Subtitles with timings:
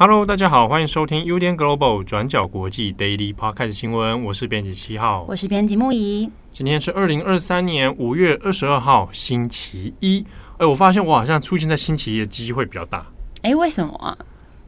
[0.00, 6.28] Hello，大家好，欢迎收听 UDN Global 转角国际 Daily Podcast 新闻，我是编辑七号，我是编辑木仪。
[6.50, 10.26] 今天是二零二三年五月二十二号，星期一。
[10.58, 13.06] 哎，我发现我好像出现在星期一的机会比较大。
[13.42, 14.16] 哎，为什么啊？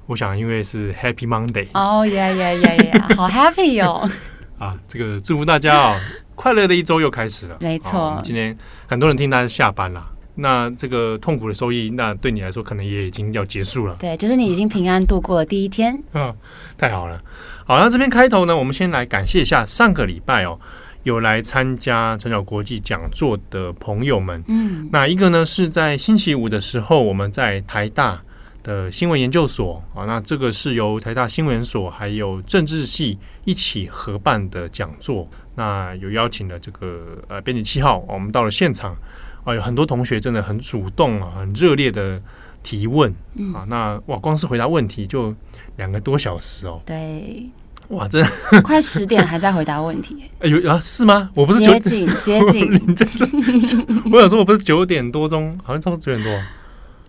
[0.06, 1.66] 我想，因为是 Happy Monday。
[1.74, 4.08] 哦耶耶耶耶，好 Happy 哦！
[4.58, 6.00] 啊，这个祝福大家哦，
[6.34, 7.56] 快乐的一周又开始了。
[7.60, 8.56] 没错，今天
[8.86, 10.04] 很多人听他是下班了，
[10.36, 13.96] 那这个痛苦的收益，那对你来说可能也已经要结束了。
[13.98, 16.00] 对，就是你已经平安度过了第一天。
[16.14, 16.34] 嗯，
[16.76, 17.20] 太好了。
[17.64, 20.58] 好，那这边开头呢，我们先来感谢一下上个礼拜哦。
[21.02, 28.20] 有来参加转角国际讲座的朋友们，嗯，那一个呢是在星期五的时候，我们在台大
[28.62, 38.94] 的新闻研究所啊，那这个是由台大新闻所还有政治系一起合办的讲座，那有邀请了这个呃编辑七号，我们到了现场
[39.44, 42.20] 啊，有很多同学真的很主动啊，很热烈的
[42.62, 43.54] 提问，嗯。
[43.54, 45.34] 啊，那哇，光是回答问题就
[45.76, 47.48] 两个多小时哦，对。
[47.90, 50.16] 哇，真的 快十点还在回答问题？
[50.38, 51.28] 哎有啊，是吗？
[51.34, 52.70] 我不是接近 接近，
[54.12, 56.42] 我想说我不是九点多钟，好像差不多九点多，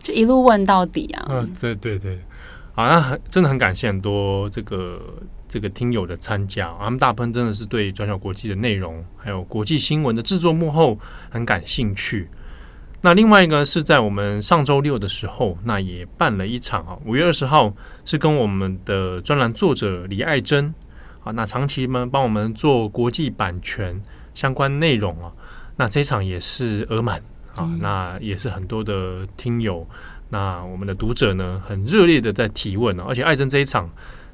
[0.02, 1.26] 就一路问到底啊。
[1.30, 2.20] 嗯，对对对，
[2.74, 5.00] 好，那很真的很感谢很多这个
[5.48, 10.98] 这个听友的参加，他们大部分真的是对转角国际的内容还有国际新闻的制作幕后
[11.30, 12.28] 很感兴趣。
[13.04, 17.74] 那另外一个是在我们上周六的时候，那也办了一场啊，五月二十号
[18.06, 20.72] 是跟我们的专栏作者李爱珍
[21.24, 24.00] 啊，那长期们帮我们做国际版权
[24.36, 25.32] 相关内容啊，
[25.78, 27.20] 那这一场也是额满
[27.56, 29.88] 啊，那也是很多的听友，
[30.30, 33.90] 那我们的读者呢很热烈的在提问啊，而且爱珍这一场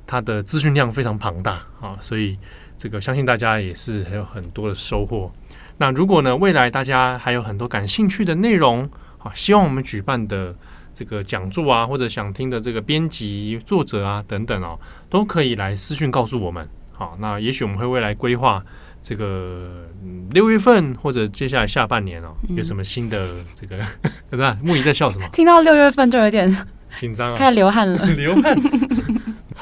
[0.05, 2.37] 他的资讯量非常庞大啊，所以
[2.77, 5.31] 这个相信大家也是还有很多的收获。
[5.77, 8.89] 那如果呢，未来大家还有很多感兴趣的内容，
[9.19, 10.55] 啊，希望我们举办的
[10.93, 14.79] 这个讲座啊，或者想听的这个编辑、作者啊等等哦，
[15.09, 16.67] 都可以来私讯告诉我们。
[16.91, 18.63] 好，那也许我们会未来规划
[19.03, 19.85] 这个
[20.31, 23.77] 六月份或者接下来下半年哦，有什么新的这个？
[24.31, 24.57] 对吧？
[24.63, 25.29] 木仪在笑什么？
[25.29, 26.49] 听到六月份就有点
[26.95, 28.55] 紧张啊，开始流汗了， 流汗。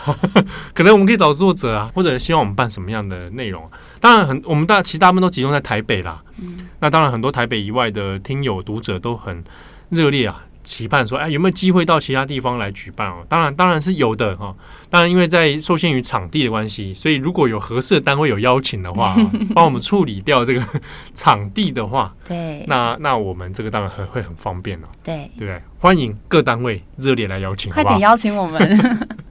[0.74, 3.70] 可能我们可以找作者啊，或者希望我们办什么样的内容？
[4.06, 6.22] 当然很，我们大其实大部分都集中在台北啦。
[6.38, 9.44] 嗯，那当然很多台北以外的听友读者都很
[9.90, 13.26] 热烈啊，期盼说，哎，有没有机会到其他地方来举办哦？
[13.28, 14.56] 当然，当然是有的哈。
[14.92, 19.16] 当然，因为在受限于场地的关系，所以如果有合适的单位有邀请的话，
[19.56, 20.64] 帮我们处理掉这个
[21.16, 24.88] 场地的话，对，那那我们这个当然很会很方便了。
[25.04, 25.60] 对，对不对？
[25.80, 28.62] 欢迎各单位热烈来邀请，快点邀请我们。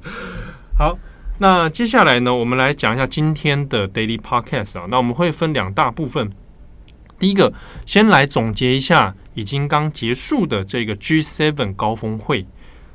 [0.76, 0.98] 好，
[1.46, 4.86] 那接下来呢，我们来讲一下今天的 Daily Podcast 啊。
[4.88, 6.32] 那我们会分两大部分，
[7.18, 7.52] 第一个
[7.84, 12.46] 先来总结一下已经刚结束的这个 G7 高峰会。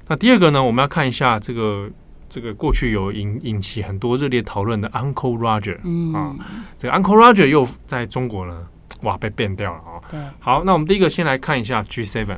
[0.08, 1.92] 那第二个呢，我们要看一下这个
[2.28, 6.36] 这个过去有引引起很多热烈讨论的 Uncle Roger，嗯啊，
[6.80, 8.66] 这个 Uncle Roger 又在中国呢，
[9.04, 10.02] 哇，被变掉了啊。
[10.10, 12.36] 对，好，那我们第一个先来看一下 G7。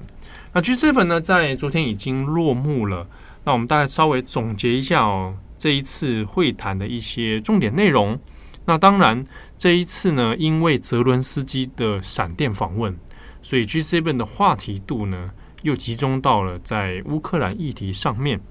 [0.52, 3.08] 那 G7 呢，在昨天已经落幕了。
[3.46, 8.20] 那我们大概稍微总结一下哦，这一次会谈的一些重点内容。
[8.66, 9.24] 那当然，
[9.60, 12.98] 这一次呢，因为泽伦斯基的闪电访问，
[13.44, 15.30] 所以 G7 的话题度呢
[15.62, 18.42] 又集中到了在乌克兰议题上面。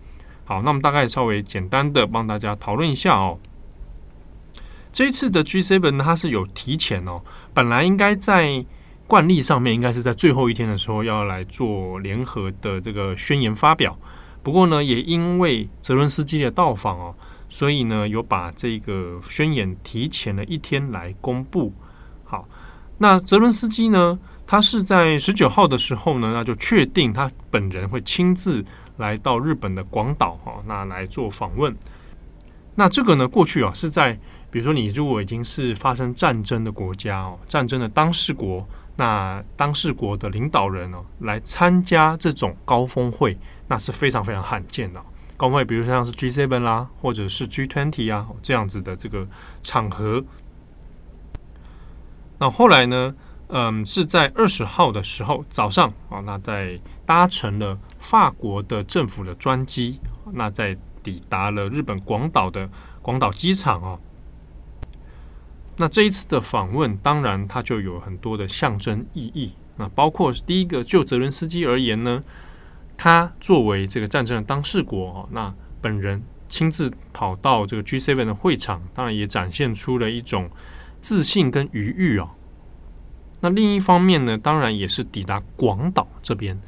[0.44, 3.40] 好，那我们大概稍微简单的帮大家讨论一下哦。
[4.92, 7.22] 这一次的 G7，它是有提前哦，
[7.52, 8.64] 本来应该在
[9.08, 13.98] 惯例上面，应该是在最后一天的时候要来做联合的这个宣言发表。
[14.42, 17.14] 不过呢，也因为泽伦斯基的到访哦，
[17.48, 21.72] 所以呢，有把这个宣言提前了一天来公布。
[22.24, 22.48] 好，
[22.98, 28.64] 那泽伦斯基呢，他是在十九号的时候呢，那就确定他本人会亲自
[28.96, 31.76] 来到日本的广岛哈，那来做访问。
[32.74, 34.18] 那这个呢，过去啊是在
[34.50, 38.66] 比如说你如果已经是发生战争的国家哦，战争的当事国，
[39.00, 43.38] 那当事国的领导人呢，来参加这种高峰会。
[43.66, 45.00] 那是非常非常罕见的
[45.38, 49.26] 高峰会，比如像是 G7 啦，或者是 G20 啊这样子的这个
[49.62, 50.22] 场合。
[52.38, 53.14] 那后来呢，
[53.48, 59.98] 嗯，是在二十号的时候早上啊，那在搭乘了法国的政府的专机，
[60.30, 62.68] 那在抵达了日本广岛的
[63.00, 63.98] 广岛机场啊。
[65.80, 69.50] 那这一次的访问，当然它就有很多的象征意义。
[69.78, 72.22] 那包括第一个，就泽伦斯基而言呢，
[72.98, 80.50] 他作为这个战争的当事国哦，那本人亲自跑到这个 G7 的会场，当然也展现出了一种
[81.00, 82.28] 自信跟余裕哦。
[83.40, 86.60] 那另一方面呢，当然也是抵达广岛这边。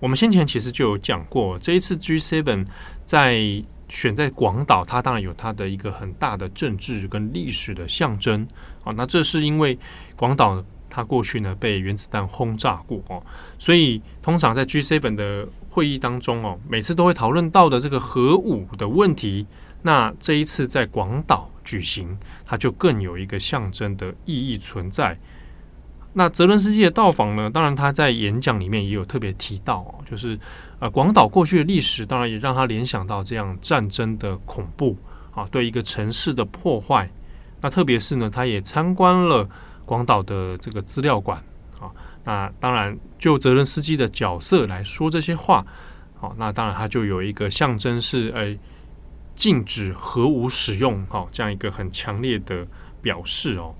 [0.00, 2.66] 我们先前其实就有讲过，这一次 G7
[3.04, 8.46] 在选在广岛，它当然有它的一个很大的政治跟历史的象征
[8.84, 8.92] 啊。
[8.96, 9.78] 那这是因为
[10.16, 10.64] 广岛。
[10.88, 13.22] 它过去呢被原子弹轰炸过哦，
[13.58, 19.46] 所以通常在 G7 的会议当中哦，每次都会讨论到的这个核武的问题。
[19.82, 22.16] 那这一次在广岛举行，
[22.46, 25.18] 它就更有一个象征的意义存在。
[26.14, 30.38] 那泽伦斯基的到访呢，当然他在演讲里面也有特别提到哦，就是
[30.78, 34.96] 呃广岛过去的历史，当然也让他联想到这样战争的恐怖
[35.34, 37.10] 啊，对一个城市的破坏。
[37.60, 39.48] 那特别是呢，他也参观了。
[39.86, 41.40] 广岛的这个资料馆
[41.78, 41.86] 啊，
[42.24, 45.64] 那当然就泽伦斯基的角色来说这些话，
[46.16, 48.58] 好，那当然他就有一个象征是诶
[49.36, 52.66] 禁止核武使用，好这样一个很强烈的
[53.00, 53.72] 表示哦。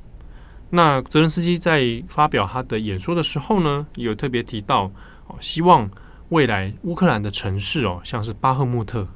[0.71, 4.85] 那泽伦斯基在发表他的演说的时候呢，有特别提到
[5.27, 5.91] 哦，希望
[6.31, 9.07] 未来乌克兰的城市哦，像是巴赫穆特，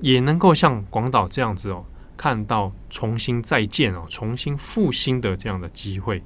[0.00, 1.84] 也能够像广岛这样子哦。
[2.16, 6.22] 看到重新再建哦，重新复兴的这样的机会。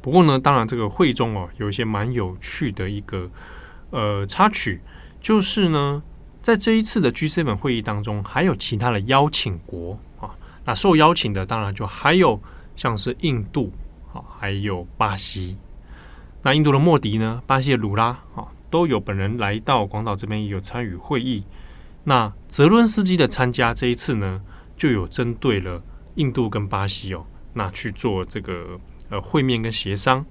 [0.00, 3.28] 不过呢，当然这个会中哦，有一些蛮有趣的一个
[3.90, 4.80] 呃插曲，
[5.20, 6.00] 就是呢，
[6.42, 10.30] 在这一次的 G7 会议当中，还有其他的邀请国啊。
[10.64, 12.40] 那受邀请的当然就还有
[12.76, 13.72] 像是印度
[14.12, 15.56] 啊，还有巴西。
[16.44, 21.42] 那印度的莫迪呢，巴西的鲁拉啊，都有本人来到广岛这边，也有参与会议。
[22.04, 24.42] 那泽伦斯基的参加这一次呢，
[24.76, 25.82] 就有针对了
[26.16, 27.24] 印度跟巴西哦，
[27.54, 30.24] 那去做这个呃会面跟协商。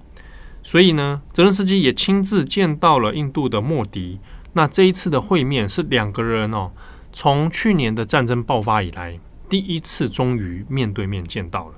[0.62, 4.20] 所以呢，泽伦斯基也亲自见到了印度的莫迪。
[4.52, 6.70] 那这一次的会面是两个人哦，
[7.12, 9.18] 从去年的战争爆发以来
[9.48, 11.74] 第一次终于面对面见到了。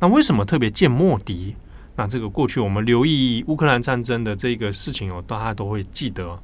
[0.00, 1.54] 那为什么特别见莫迪？
[1.98, 6.40] 那这个过去我们留意乌克兰战争的这个事情哦，大家都会记得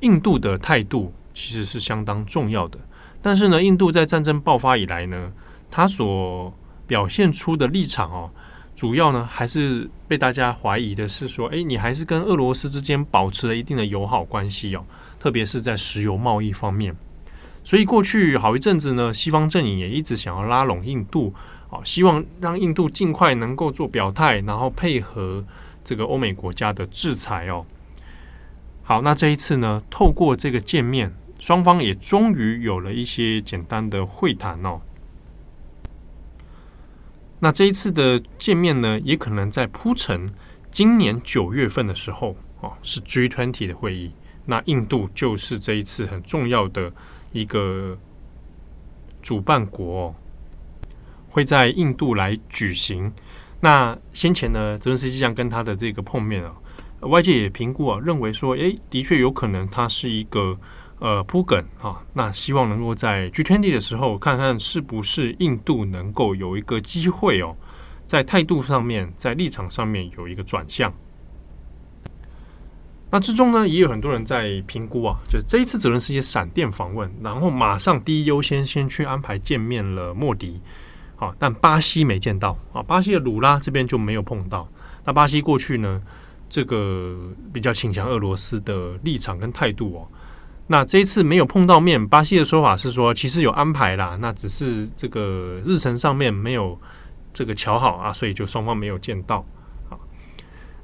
[0.00, 1.12] 印度的态度。
[1.34, 2.76] 其实是相当重要的，
[3.22, 5.32] 但是呢，印度在战争爆发以来呢，
[5.70, 6.52] 他所
[6.84, 8.28] 表现出的立场哦，
[8.74, 14.84] 主要呢还是被大家怀疑的是说，诶，你还是跟俄罗斯之间保持了一定的友好关系哦，
[15.20, 16.92] 特别是在石油贸易方面。
[17.62, 21.32] 所以过去好一阵子呢，西方阵营也一直想要拉拢印度，
[21.70, 25.44] 哦，希望让印度尽快能够做表态，然后配合
[25.84, 27.64] 这个欧美国家的制裁哦。
[28.82, 31.12] 好，那这一次呢，透过这个见面。
[31.38, 34.80] 双方也终于有了一些简单的会谈哦。
[37.38, 40.28] 那这一次的见面呢，也可能在铺陈
[40.68, 44.10] 今年九月份的时候哦，是 G20 的会议。
[44.46, 46.92] 那印度就是这一次很重要的
[47.30, 47.96] 一个
[49.22, 50.14] 主办国哦，
[51.38, 53.12] 会在印度来举行。
[53.60, 56.52] 那先前呢，泽伦斯基将跟他的这个碰面啊，
[57.02, 60.58] 外界也评估啊，认为说，诶，的确有可能他是一个。
[61.00, 67.54] 呃，铺梗啊，那希望能够在 G20 的时候，看看是不是印度能够有一个机会哦，
[68.04, 70.92] 在态度上面，在立场上面有一个转向。
[73.12, 80.60] 那之中呢，也有很多人在评估啊，就这一次泽伦斯基闪电访问，然后马上第一优先先去安排见面了莫迪，
[81.20, 84.68] 好，但巴西没见到啊，巴西的鲁拉这边就没有碰到。
[85.04, 86.00] 那巴西过去呢，
[86.48, 87.18] 这个
[87.52, 90.06] 比较倾向俄罗斯的立场跟态度哦。
[90.68, 96.78] 那这一次没有碰到面，巴西的说法是说，其实有安排啦，那只是这个日程上面没有
[97.34, 99.44] 这个瞧好啊，所以就双方没有见到。
[99.90, 99.98] 啊，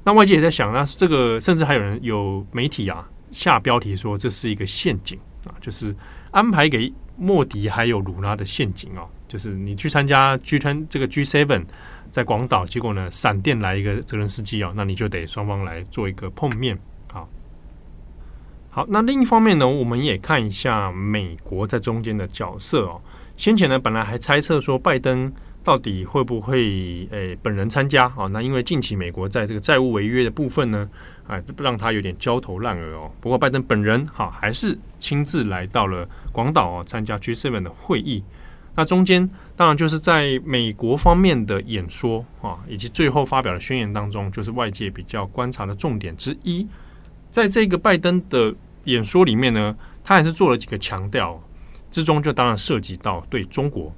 [0.03, 5.95] 那外界也在想，那这个甚至还有人有媒体啊下标题说这是一个陷阱啊，就是
[6.31, 11.63] 安排给莫迪还有鲁拉的陷阱哦，就是你去参加 G10 这个 G7
[12.11, 16.77] 在广岛，结果呢闪电来一个泽连斯基哦，那你就得双方来做一个碰面。
[18.69, 22.99] 好，那另一方面呢，我们也看一下美国在中间的角色哦。
[23.37, 25.31] 先前呢，本来还猜测说拜登
[25.63, 28.27] 到底会不会诶、本人参加哦。
[28.27, 30.89] 那因为近期美国在这个债务违约的部分呢，
[31.25, 33.09] 哎，让他有点焦头烂额哦。
[33.21, 38.21] 不过拜登本人哈还是亲自来到了广岛哦，参加 G7 的会议。
[38.75, 46.67] 那中间当然就是在美国方面的演说啊，以及最后发表的宣言当中，就是外界比较观察的重点之一。
[47.31, 48.53] 在这个拜登的
[48.83, 51.41] 演说里面呢，他还是做了几个强调，
[51.89, 53.93] 之中就当然涉及到对中国。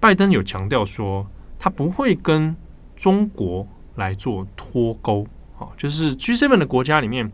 [0.00, 1.26] 拜登有强调说，
[1.58, 2.54] 他不会跟
[2.96, 5.26] 中国来做脱钩
[5.58, 7.30] 啊，就是 G7 的国家里面，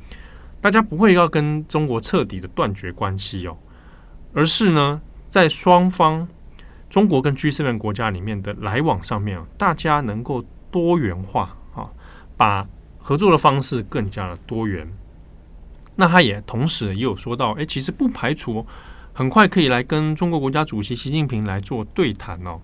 [0.61, 3.57] 大家不会要跟中国彻底的断绝关系哦，
[4.33, 6.27] 而是呢，在双方
[6.95, 11.91] 中国跟 G7 国家里面的来往上面，大家能够多元化啊，
[12.37, 12.65] 把
[12.99, 14.89] 合作的方式更加的多元。
[15.97, 18.65] 那他也同时也有说到，哎，其实不排除
[19.13, 22.61] 很快可以来跟中国国家主席习近平来做对谈哦。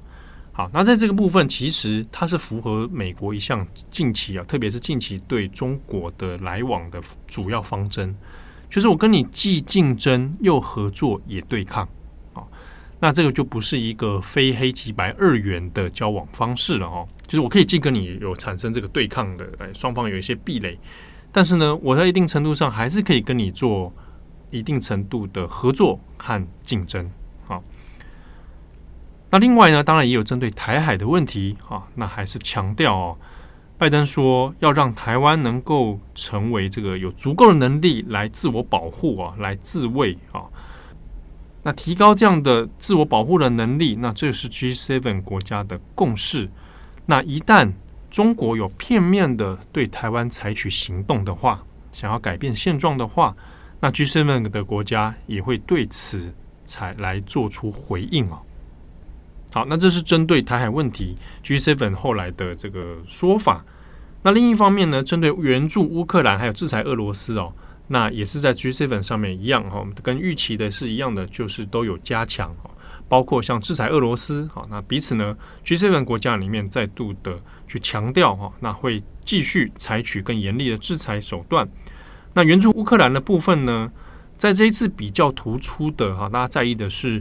[0.53, 8.15] 好，那在这个部分，其实它是符合美国一项近期啊，特别是近期对中国的来往的主要方针，
[8.69, 11.89] 就是我跟你既竞争又合作也对抗。
[13.03, 20.79] 那这个就不是一个非黑即白二元的交往方式了哦，就是我可以既跟你有产生这个对抗的，哎，双方有一些壁垒。
[21.33, 23.91] 但是呢，我在一定程度上还是可以跟你做
[24.51, 27.11] 一定程度的合作和竞争。
[27.47, 27.63] 好，
[29.31, 33.17] 那另外呢，当然也有针对台海的问题啊，那还是强调哦，
[33.79, 40.40] 拜登说要让台湾能够成为这个有足够的能力来自我保护啊，来自卫啊。
[41.63, 46.49] 那提高这样的自我保护的能力，那这是 G7 国家的共识。
[47.07, 47.71] 那一旦
[48.11, 51.63] 中国有片面的对台湾采取行动的话，
[51.93, 53.37] 想要改变现状的话，
[53.81, 56.33] 那 G7 的国家也会对此
[56.65, 58.39] 才来做出回应哦。
[59.53, 63.65] 好，那这是针对台海问题 G7 后来的这个说法。
[64.23, 67.53] 那另一方面呢，针对援助乌克兰还有制裁俄罗斯哦，
[67.93, 72.71] 那也是在 G7 上面一样哈，跟预期的是一样的，就是都有加强哦。
[73.09, 81.69] 包括像制裁俄罗斯，好，那彼此呢，G7 国家里面再度的去强调哈，那会继续采取更严厉的制裁手段。
[82.33, 83.91] 那援助乌克兰的部分呢，
[84.39, 87.21] 在这一次比较突出的哈，大家在意的是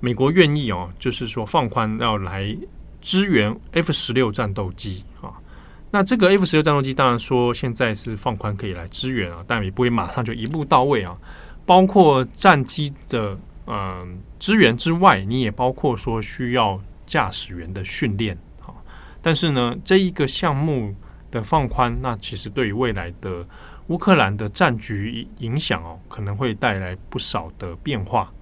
[0.00, 2.54] 美国愿意哦，就是说放宽要来
[3.00, 5.32] 支援 F 十六战斗机啊。
[5.90, 11.16] 那这个 F 十六战斗机当然说现在是放宽可以来支援啊，但也不会马上就一步到位啊，
[11.64, 13.38] 包括战机的。
[13.72, 18.74] 嗯，支援之外，你也包括说需要驾驶员的训练，好，
[19.22, 20.92] 但是呢，这一个项目
[21.30, 23.46] 的放宽，那其实对于未来的
[23.86, 28.32] 乌克兰的战局影响哦，可能会带来不少的变化。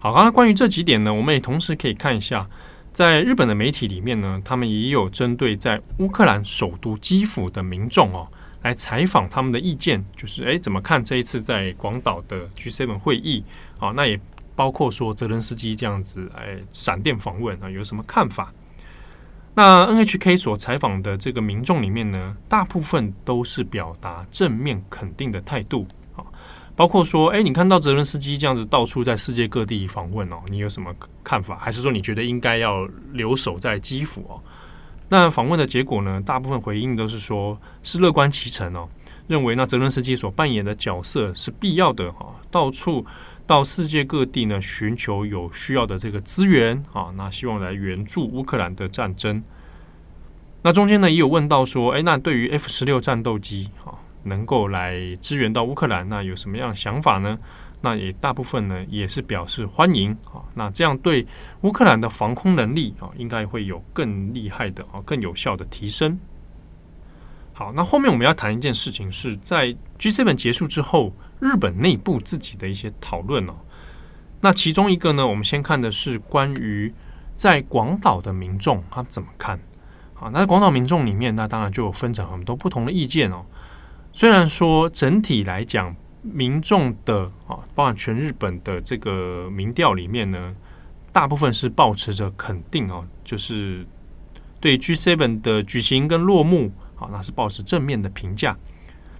[0.00, 2.48] 好，刚才关于这几点呢，我们也同时可以看一下，
[2.92, 8.28] 在日本的媒体里面呢，他们也有针对在乌克兰首都基辅的民众哦。
[8.62, 13.42] 来采访他们的意见，就是诶，怎么看这一次在广岛的 G7 会议
[13.78, 13.90] 啊？
[13.92, 14.20] 那也
[14.54, 18.52] 包括说泽伦斯基这样子哎，闪电访问啊，有什么看法？
[19.54, 25.86] 那 NHK 所采访的这个民众里面呢，大部分都是表达正面肯定的态度，
[26.76, 31.56] 包括说，诶，你看到泽伦斯基这样子到处在世界各地访问哦，你有什么看法？
[31.56, 34.40] 还是说你觉得应该要留守在基辅哦？
[35.08, 36.22] 那访问的结果呢？
[36.24, 38.88] 大部分回应都是说，是乐观其成哦，
[39.26, 43.04] 认为那泽伦斯基所扮演的角色是必要的哈，到处
[43.46, 49.42] 到世界各地呢，寻求有需要的这个资源啊，那希望来援助乌克兰的战争。
[50.62, 57.38] 那中间呢，也有问到说，哎，那对于 F 十六战斗机啊，能够来支援到乌克兰，那有什么样的想法呢？
[57.82, 61.26] 那也大部分呢也是表示欢迎啊，那这样对
[61.62, 66.18] 乌克兰的防空能力啊，应该会有更厉害的啊、更有效的提升。
[67.54, 71.10] 好，那后面我们要谈一件事情，是在 G7 结束之后，
[71.40, 73.54] 日本内部自己的一些讨论哦。
[74.42, 76.92] 那其中一个呢，我们先看的是关于
[77.34, 79.58] 在广岛的民众他怎么看。
[80.12, 83.44] 好，那在广岛民众里面，那当然就有分成很多不同的意见哦。
[84.12, 90.54] 虽然说整体来讲，民众的啊，包含全日本的这个民调里面呢，
[91.12, 93.86] 大部分是抱持着肯定哦，就是
[94.60, 98.56] 对 G7 的举行跟落幕啊，那是抱持正面的评价。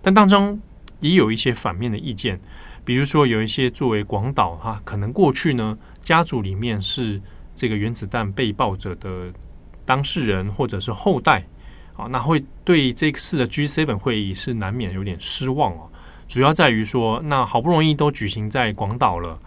[0.03, 0.61] 但当中
[0.99, 2.39] 也有一些反面的意见，
[2.85, 7.21] 比如说有一些作为广岛哈，可能过去呢家族里面是
[7.55, 9.33] 这个原子弹被爆者的
[9.87, 11.47] 当事人或者是后代
[12.01, 15.89] 啊，那会对这次的 G7 会议是难免有点失望哦。
[16.27, 19.39] 主要在于说，那好不容易都举行在广岛了，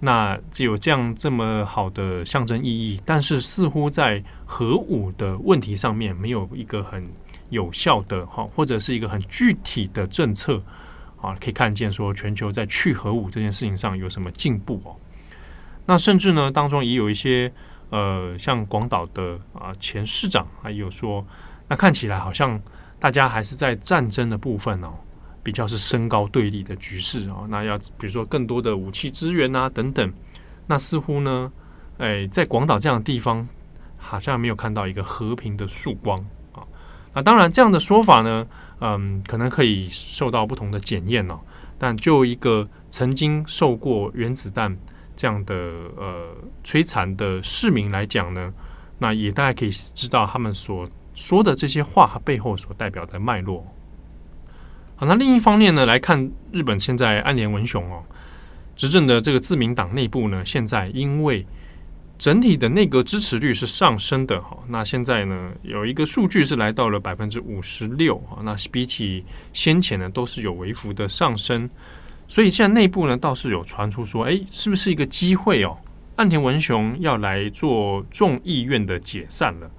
[0.00, 7.06] 那只有这样这么好的象征意义，但是似乎在核武的问题上面没有一个很
[7.50, 10.62] 有效的哈，或者是一个很具体的政策
[11.20, 14.96] 啊，可以看见说全球在去核武这件事情上有什么进步哦。
[15.86, 17.52] 那甚至呢，当中也有一些
[17.90, 21.26] 呃，像广岛的啊前市长还有说，
[21.70, 22.60] 那看起来好像
[22.98, 24.92] 大家还是在战争的部分哦。
[25.42, 30.12] 比较是升高对立的局势哦，那要比如说更多的武器资源啊等等，
[30.66, 31.50] 那似乎呢，
[31.96, 33.48] 哎，在广岛这样的地方，
[33.96, 36.20] 好像没有看到一个和平的曙光
[36.52, 36.60] 啊。
[37.14, 38.46] 那当然，这样的说法呢，
[38.80, 41.40] 嗯，可能可以受到不同的检验哦。
[41.78, 44.76] 但就一个曾经受过原子弹
[45.16, 45.54] 这样的
[45.96, 48.52] 呃摧残的市民来讲呢，
[48.98, 50.86] 那也大概可以知道他们所
[51.20, 53.66] 说的这些话背后所代表的脉络。
[54.96, 58.02] 好，那另一方面呢，来看日本现在岸田文雄哦，
[58.74, 61.46] 执政的这个自民党内部呢，现在因为
[62.18, 71.68] 整体的内阁支持率是上升的哈，那现在呢有一个数据是来到了百分之五十六啊，那比起先前呢都是有微幅的上升，
[72.28, 75.76] 所以现在内部呢倒是有传出说，哎，是不是一个机会哦？
[76.16, 79.70] 岸田文雄要来做众议院的解散了，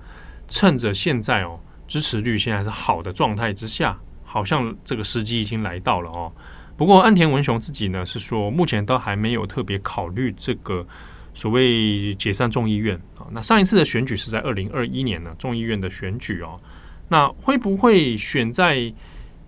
[0.52, 6.32] 趁着现在哦支持率现在是好的状态之下，好像这个时机已经来到了哦。
[6.78, 10.86] 不过岸田文雄自己呢是说，目前都还没有特别考虑这个。
[11.34, 16.60] 所谓解散众议院啊，那上一次的选举是在二零二一年呢，众议院的选举哦，
[17.08, 18.94] 那会不会选在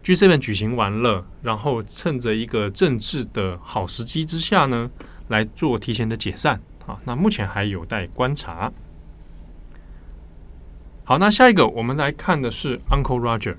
[0.01, 4.89] G7 举行完了，然后趁着一个政治的好时机之下呢，
[5.27, 6.57] 来做提前的解散
[6.88, 6.98] 啊？
[7.03, 8.72] 那目前还有待观察。
[11.05, 13.55] 好，那下一个我们来看的是 Uncle Roger。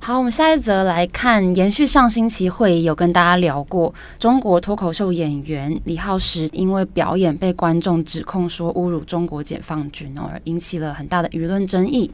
[0.00, 12.10] 好，我们下一则来看，延续上星期会议有跟大家聊过，中国脱口秀演员李浩石因为表演被观众指控说侮辱中国解放军，而引起了很大的舆论争议。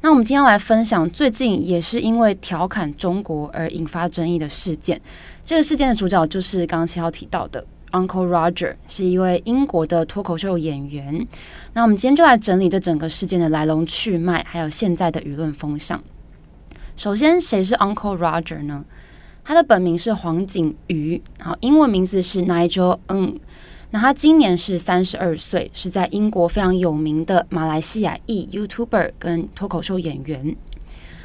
[0.00, 5.00] 那我们今天来分享最近也是因为调侃中国而引发争议的事件。
[5.44, 7.62] 这个事件的主角就是刚刚七号提到的
[7.96, 11.26] Uncle Roger，是一位英国的脱口秀演员。
[11.72, 16.02] 那我们今天就来整理这整个事件的来龙去脉，还有现在的舆论风向。
[16.96, 18.84] 首先，谁是 Uncle Roger 呢？
[19.42, 23.38] 他的本名是黄景瑜，然后英文名字是 Nigel Ng。
[23.92, 30.54] 那他今年是三十二岁，是在英国非常有名的马来西亚裔 YouTuber 跟脱口秀演员。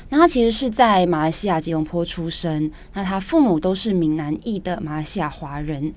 [0.09, 5.93] 那他其实是在马来西亚吉隆坡出生，那他父母都是闽南裔的马来西亚华人。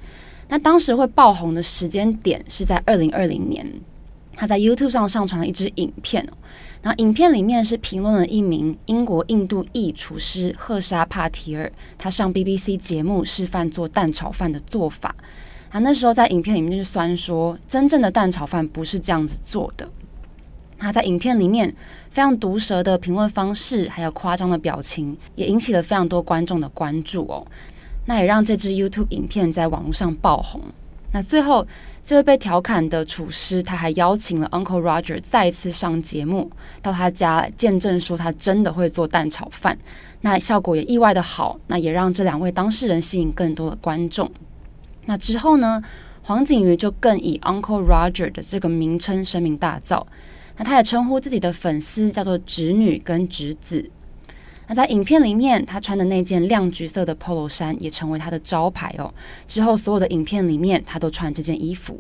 [0.49, 3.67] 那当时会爆红的时间点是在二零二零年，
[4.35, 6.27] 他在 YouTube 上上传了一支影片。
[6.83, 15.15] 然后影片里面是评论了一名英国印度裔厨师赫沙帕提尔，他上 BBC 节目示范做蛋炒饭的做法。
[15.71, 19.89] 啊，那时候在影片里面就酸说，真正的蛋炒饭不是这样子做的。
[20.77, 21.75] 他在影片里面
[22.11, 27.47] 非常毒舌的评论方式，还有夸张的表情，也引起了非常多观众的关注哦。
[28.07, 30.61] 那也让这支 YouTube 影片在网络上爆红。
[31.13, 31.67] 那最后。
[32.07, 36.51] 这位被调侃的厨师，他还邀请了 Uncle Roger 再次上节目，
[36.83, 39.79] 到他家见证说他真的会做蛋炒饭，
[40.21, 44.31] 那效果也意外的好，那也让这两位当事人吸引更多的观众。
[45.07, 45.83] 那之后呢，
[46.25, 50.05] 黄景瑜就更以 Uncle Roger 的这个名称声名大噪，
[50.59, 53.91] 那他也称呼自己的粉丝叫做侄女跟侄子。
[54.67, 59.13] 那在影片里面，他穿的那件亮橘色的 Polo 衫也成为他的招牌哦。
[59.47, 61.99] 之后所有的影片里面，他都穿这件衣服。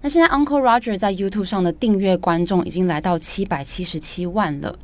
[0.00, 4.78] 那现在 Uncle Roger 在 YouTube 上的订阅观众已经来到七百七十七万了。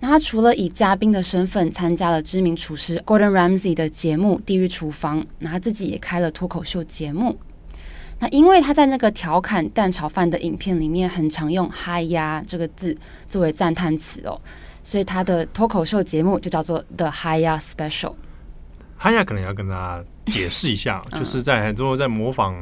[0.00, 7.36] 那他除了以嘉宾的身份参加了知名厨师 Gordon Ramsay 的节目《地狱厨房》，那他自己也开了脱口秀节目。
[8.18, 12.96] 那因为他在那个调侃蛋炒饭的影片里面，很常用“嗨呀”这个字
[13.28, 14.40] 作为赞叹词哦。
[14.86, 18.14] 所以他的脱口秀节目就叫做 The Haya Special。
[19.00, 22.54] Haya 可能要跟大家解释一下， 就是在很多在模仿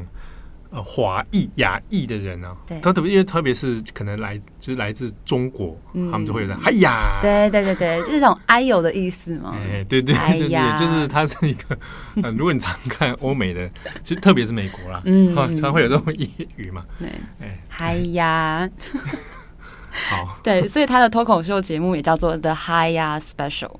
[0.71, 7.21] 呃华裔亚裔的人啊，他特别因为特别是可能来就是来自中国，嗯、他们就会有在 Haya。
[7.21, 9.55] 对对对对，就是这种哎呦的意思嘛。
[9.55, 11.77] 哎，对对对对，就是他是一个、
[12.23, 13.69] 呃，如果你常看欧美的，
[14.03, 16.87] 其实特别是美国啦，嗯，常会有这种俚语嘛。
[16.99, 18.71] 对，哎，Haya。
[19.95, 23.71] 好，对，所以他的脱口秀节目也叫做 The Higher Special。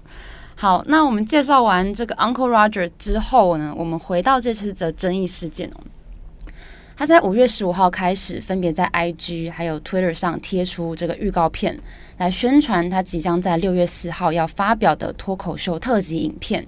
[0.57, 5.81] 好，那我们介绍完这个 Uncle Roger 之后呢，我们回到这次的争议事件哦。
[6.97, 11.77] 他在五月十五号开始，分别在 IG 还有 Twitter 上贴出这个预告片，
[12.19, 16.65] 来宣传他即将在六月四号要发表的脱口秀特辑影片。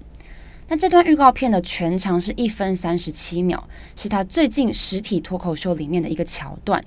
[0.66, 6.84] 那这段预告片的全长是一分三十七秒，是他最近实体脱口秀里面的一个桥段。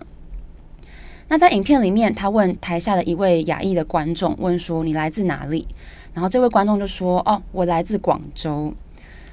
[1.29, 5.67] 那在影片里面，他问台下的一位亚裔的观众，问说：“你来自哪里？”
[6.13, 8.73] 然后这位观众就说：“哦，我来自广州。”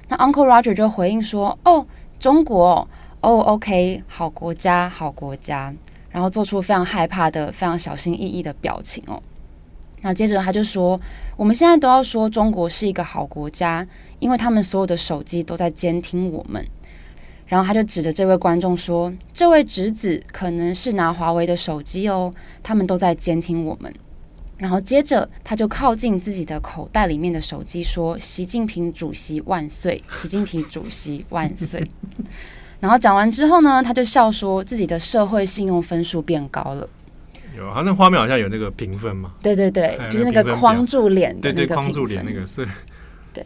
[0.09, 1.87] 那 Uncle Roger 就回应说：“哦，
[2.21, 2.87] 中国
[3.23, 5.75] 哦，OK，好国家，好国家。”
[6.13, 9.23] 然后做出非常害怕的、非常小心翼翼的表情哦。
[10.03, 11.01] 那接着他就说
[11.37, 13.87] ：“我们现在都要说中国是一个好国家，
[14.19, 16.63] 因为他们所有的手机都在监听我们。”
[17.47, 23.93] 然后他就指着这位观众说：“这位侄子可能是拿华为的手机哦，他们都在监听我们。”
[24.59, 30.03] 然后接着他就靠近自己的口袋里面的手机说：“习近平主席万岁！
[30.15, 31.87] 习近平主席万岁！”
[32.81, 36.89] 然后讲完之后呢，他就笑说自己的社会信用分数变高了。
[37.57, 39.33] 有啊，那画面好像有那个评分嘛？
[39.43, 42.67] 对对对，就是那个框住脸的那个，对对，框住脸那个是。
[43.33, 43.45] 对，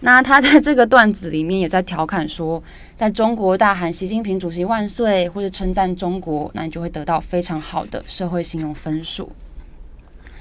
[0.00, 2.62] 那他在这个段子里面也在调侃说，
[3.00, 9.32] 在中国大喊“习近平主席万岁”或者称赞中国，那你就会得到非常好的社会信用分数。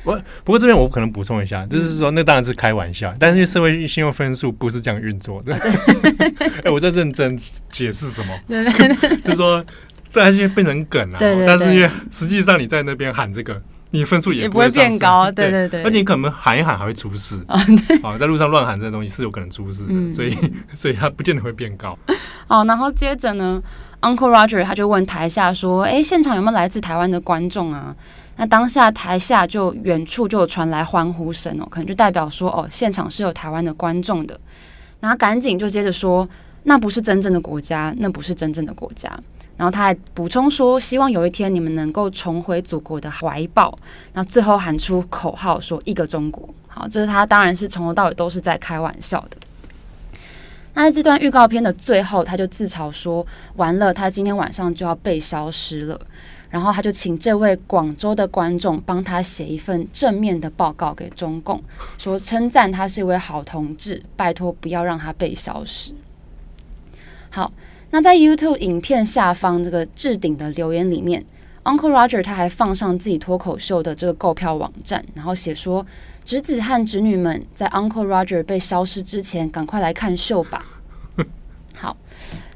[0.04, 5.56] 我不过这边我可能补充一下，就是说那当然是开玩笑，但是社会信用分数不是这样运作的。
[6.66, 8.38] 哎，我在认真解释什么？
[9.24, 9.64] 就是说。
[10.12, 17.60] 不然就变成梗了，对对对，但是因为实际上你在那边喊这个，你分数也不会，变高，对对对，而且你可能喊一喊还会出事啊！
[18.04, 20.38] 哦、在路上乱喊这些东西是有可能出事的，嗯、所以
[20.76, 21.98] 所以它不见得会变高。
[22.48, 23.62] 好，然后接着呢
[24.02, 27.96] ，Uncle Roger 他就问台下说：“哎，现场有没有来自台湾的观众啊？”
[28.38, 34.40] 那当下台下就远处就传来欢呼声哦，可能就代表说哦，现场是有台湾的观众的。
[35.00, 36.28] 然后赶紧就接着说
[36.64, 39.10] ：“那不是真正的国家，那不是真正的国家。”
[39.60, 43.78] 然后他还补充说：“希望有一天你们能够重回祖国的怀抱。”
[44.14, 49.36] 那最后喊出口号说：“一个中国。”好，这是他当然是从头到尾都是在开玩笑的。
[50.76, 56.00] 那在这段预告片的最后，他就自嘲说：“完了，他今天晚上就要被消失了。”
[56.50, 61.62] 然后他就请这位广州的观众帮他写一份正面的报告给中共，
[61.98, 65.92] 说称赞他是一位好同志，拜托不要让他被消失。
[67.30, 67.52] 好。
[67.92, 71.26] 那在 YouTube 影片下方这个置顶的留言里面
[71.64, 75.86] ，Uncle Roger 他还放上自己脱口秀的这个购票网站，然后写说
[76.24, 80.64] ：“侄子和侄女们在 Uncle Roger 被消失之前，赶快来看秀吧。”
[81.74, 81.96] 好，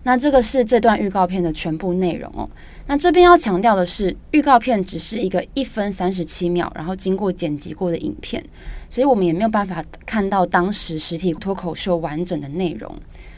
[0.04, 2.48] 那这个是这段预告片的全部内容哦。
[2.86, 8.44] 那这边要强调的是，预告片只是一个一分三十七秒，然后经过剪辑过的影片，
[8.90, 12.94] 所以我们也没有办法看到当时实体脱口秀完整的内容。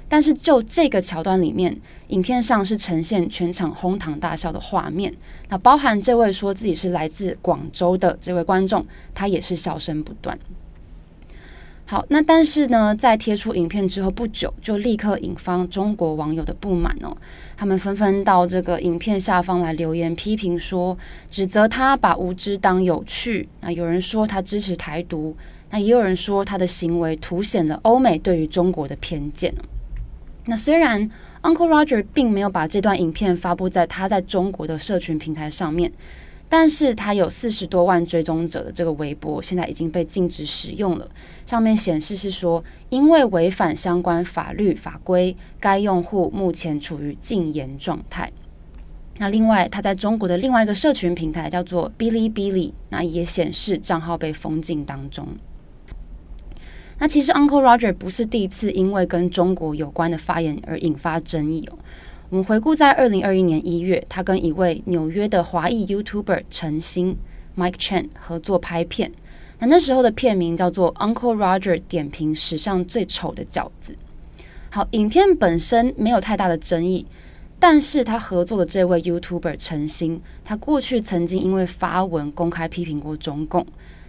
[0.08, 1.76] 但是就这个桥段里面，
[2.10, 5.14] 影片上是呈现全场哄堂大笑的画面。
[5.50, 10.38] 那包含这位说自己是来自广州的这位观众，他也是笑声不断。
[11.88, 17.16] 好，那但是呢，在贴出影片之后不久，就立刻引发中国网友的不满哦。
[17.56, 20.98] 他们纷纷到这个影片下方来留言批评说，
[21.30, 23.48] 指责他把无知当有趣。
[23.62, 25.38] 那有人说他支持台独，
[25.70, 29.54] 那也有人说他的行为凸显了欧美对于中国的偏见。
[30.46, 31.10] 那虽然
[31.42, 35.92] Uncle Roger 并没有把这段影片发布在他在中国的社群平台上面，
[36.48, 41.10] 但是他有四十多万追踪者的这个微博现在已经被禁止使用了。
[41.46, 48.32] 上面显示是说，因为违反相关法律法规，该用户目前处于禁言状态。
[49.18, 55.28] 那另外，他在中国的另外一个社群平台叫做哔哩哔哩，那也显示账号被封禁当中。
[56.98, 61.78] 那其实 Uncle Roger 不是第一次因为跟中国有关的发言而引发争议哦。
[62.30, 67.18] 我们回顾在二零二一年一月，他跟一位纽约的华裔 YouTuber 陈星
[67.56, 69.12] Mike Chen 合作拍片，
[69.60, 73.96] 那那时候的片名叫做 Uncle Roger 点评史上最丑的饺子。
[74.72, 77.06] 好，影片本身没有太大的争议，
[77.60, 83.66] 但是他合作的这位 YouTuber 陈星，他过去曾经因为发文公开批评过中共。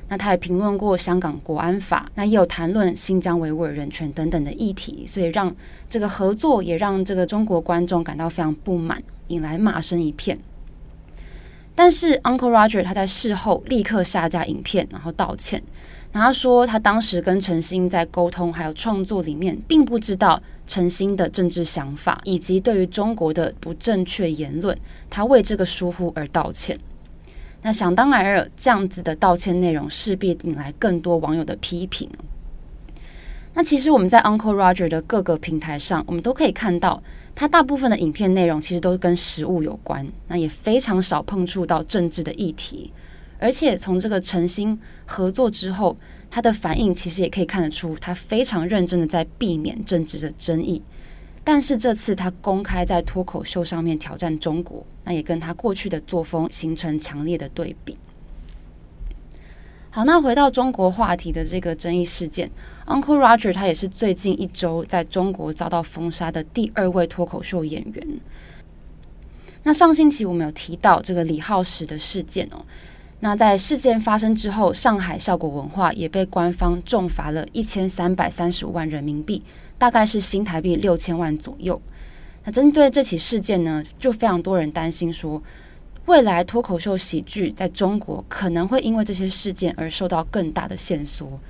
[0.08, 5.54] 那他也评论过香港国安法，那也有谈论新疆维吾尔人权等等的议题，所以让
[5.88, 10.38] 这个合作也让这个中国观众感到非常不满，引来骂声一片。
[11.74, 15.62] 但是 Uncle Roger 他在事后立刻下架影片，然后道歉。
[16.12, 24.78] 那他说他当时跟陈星在沟通还有创作里面，并不知道陈星的政治想法以及对于中国的不正确言论，
[25.10, 26.78] 他为这个疏忽而道歉。
[27.66, 32.08] 那想当然了，这样子的道歉内容势必引来更多网友的批评。
[33.54, 37.02] 那其实我们在 Uncle Roger 的各个平台上，我们都可以看到，
[37.34, 42.92] 他大部分的影片内容其实都跟食物有关，那也非常少碰触到政治的议题。
[43.40, 45.96] 而且从这个诚心合作之后，
[46.30, 50.80] 他的反应其实也可以看得出，他非常认真的在避免政治的争议。
[51.48, 57.96] 但是这次他公开在脱口秀上面挑战中国，那也跟他过去的作风形成强烈的对比。
[59.90, 62.50] 好，那回到中国话题的这个争议事件
[62.86, 68.06] ，Uncle Roger 他也是最近一周在中国遭到封杀的第二位脱口秀演员。
[69.62, 72.58] 那上星期我们有提到这个李浩石的事件哦，
[73.20, 79.44] 那在事件发生之后，上海笑果文化也被官方重罚了一千三百三十五万人民币。
[79.78, 81.80] 大概是新台币六千万左右。
[82.44, 85.42] 那针对这起事件呢，就非常多人担心说，
[86.06, 91.40] 未来脱口秀喜剧在中国可能会因为这些事件而受到更大的限缩，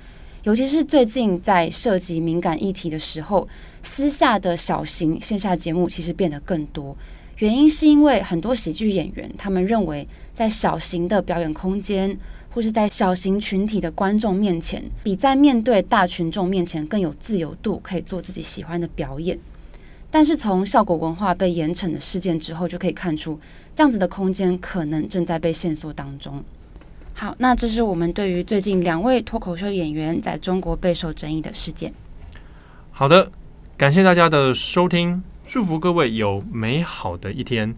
[0.43, 3.47] 尤其是最近在涉及敏感议题的时候，
[3.83, 6.97] 私下的小型线下节目其实变得更多。
[7.37, 12.17] 原因是因为很多喜剧演员他们认为，在小型的表演空间
[12.49, 19.37] 或是在小型群体的观众面前，比在面对大群众面前更有自由度，可以做自己喜欢的表演。
[20.09, 23.39] 但是从效果文化被严惩的事件之后，就可以看出。
[23.75, 26.43] 这样子的空间可能正在被限缩当中。
[27.13, 31.93] 好，那这是我们对于最近两位脱口秀演员在中国备受争议的事件。
[32.91, 33.31] 好的，
[33.77, 37.75] 感谢大家的收听，祝福各位有美好的一天。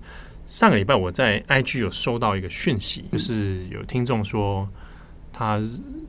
[0.49, 4.67] 上个礼拜我在 IG 有收到一个讯息，就是有听众说
[5.31, 5.61] 他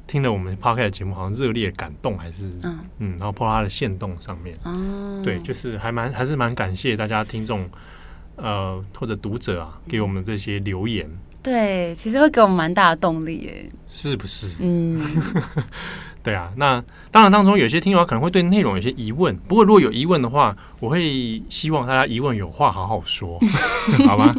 [0.08, 4.56] 听了我们 Podcast 的节目，好像热烈感动，还是嗯嗯，然后 po 他的限动上面。
[4.64, 7.68] 哦，对，就是还蛮还是蛮感谢大家听众。
[8.36, 11.06] 呃，或者读者啊，给我们这些留言，
[11.42, 14.64] 对，其实会给我们蛮大的动力耶，是不是？
[14.64, 14.98] 嗯，
[16.22, 16.50] 对啊。
[16.56, 23.38] 那当然，当中有些听友可能会对内容有些疑问，不过如果有疑问的话，我会希望大家疑问有话好好说，
[24.06, 24.34] 好吗？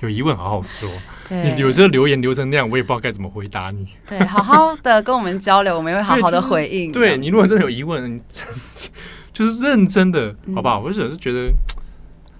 [0.00, 0.88] 有疑问好好说。
[1.28, 3.86] 对，有时候留言留成那样，我也不知道该怎么回答你。
[4.06, 6.90] 对，好好的跟我们交流，我们也会好好的回应。
[6.92, 8.46] 对，你如果真的有疑问，你真
[9.32, 10.80] 就是认真的，好不好？
[10.80, 11.50] 我只是觉得。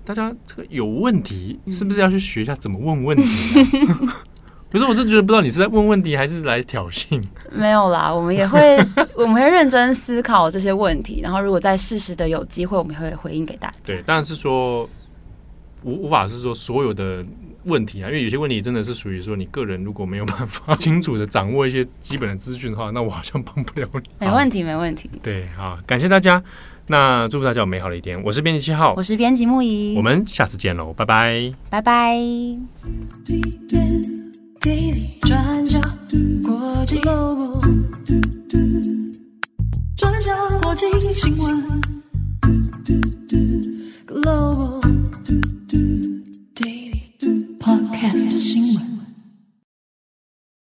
[0.03, 3.23] 大家这个有问题，是不是要去学一下怎么问问题
[3.87, 4.25] 啊？
[4.71, 7.21] 可是我就觉得不知道你是在问问题还是来挑衅。
[7.51, 8.79] 没有啦，我们也会
[9.17, 13.75] 我们会认真思考这些问题，然后如果在适时的有机会，我们也会回应给大家。
[13.85, 14.89] 对，当然是说
[15.83, 17.25] 无无法是说所有的
[17.65, 24.03] 问题啊，因为有些问题真的是属于说你个人如果没有办法清楚的掌握一些基本的资讯的话，那我好像帮不了你。
[24.21, 25.11] 没问题，没问题。
[25.23, 26.43] 对，好，感谢大家。
[26.87, 28.21] 那祝福大家有美好的一天。
[28.25, 32.17] 我是编辑七号，我是编辑木仪，我们下次见喽，拜拜，拜拜。
[34.61, 35.81] 转角
[36.43, 37.01] 国际
[39.97, 41.81] 转角国际新闻
[44.07, 44.83] Global
[46.55, 49.00] Daily Podcast 新闻。